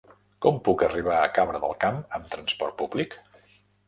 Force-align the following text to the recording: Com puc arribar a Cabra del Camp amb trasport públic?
Com 0.43 0.55
puc 0.69 0.83
arribar 0.85 1.17
a 1.17 1.27
Cabra 1.37 1.61
del 1.65 1.75
Camp 1.83 1.99
amb 2.19 2.31
trasport 2.31 2.77
públic? 2.81 3.15